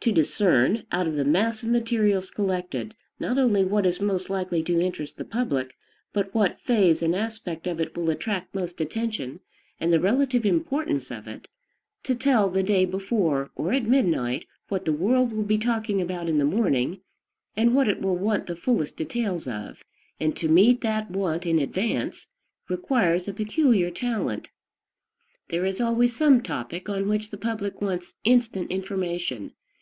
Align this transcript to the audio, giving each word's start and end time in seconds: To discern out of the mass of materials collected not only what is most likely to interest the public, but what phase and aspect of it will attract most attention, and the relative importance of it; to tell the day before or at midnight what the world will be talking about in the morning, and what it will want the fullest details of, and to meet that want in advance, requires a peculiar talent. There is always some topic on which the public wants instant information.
To 0.00 0.12
discern 0.12 0.84
out 0.92 1.08
of 1.08 1.16
the 1.16 1.24
mass 1.24 1.64
of 1.64 1.68
materials 1.68 2.30
collected 2.30 2.94
not 3.18 3.38
only 3.38 3.64
what 3.64 3.84
is 3.84 4.00
most 4.00 4.30
likely 4.30 4.62
to 4.62 4.80
interest 4.80 5.16
the 5.16 5.24
public, 5.24 5.76
but 6.12 6.32
what 6.32 6.60
phase 6.60 7.02
and 7.02 7.12
aspect 7.12 7.66
of 7.66 7.80
it 7.80 7.96
will 7.96 8.08
attract 8.10 8.54
most 8.54 8.80
attention, 8.80 9.40
and 9.80 9.92
the 9.92 9.98
relative 9.98 10.46
importance 10.46 11.10
of 11.10 11.26
it; 11.26 11.48
to 12.04 12.14
tell 12.14 12.48
the 12.48 12.62
day 12.62 12.84
before 12.84 13.50
or 13.56 13.72
at 13.72 13.82
midnight 13.82 14.44
what 14.68 14.84
the 14.84 14.92
world 14.92 15.32
will 15.32 15.42
be 15.42 15.58
talking 15.58 16.00
about 16.00 16.28
in 16.28 16.38
the 16.38 16.44
morning, 16.44 17.00
and 17.56 17.74
what 17.74 17.88
it 17.88 18.00
will 18.00 18.16
want 18.16 18.46
the 18.46 18.54
fullest 18.54 18.96
details 18.96 19.48
of, 19.48 19.82
and 20.20 20.36
to 20.36 20.46
meet 20.48 20.82
that 20.82 21.10
want 21.10 21.44
in 21.44 21.58
advance, 21.58 22.28
requires 22.68 23.26
a 23.26 23.32
peculiar 23.34 23.90
talent. 23.90 24.50
There 25.48 25.64
is 25.64 25.80
always 25.80 26.14
some 26.14 26.42
topic 26.44 26.88
on 26.88 27.08
which 27.08 27.30
the 27.32 27.38
public 27.38 27.82
wants 27.82 28.14
instant 28.24 28.70
information. 28.70 29.50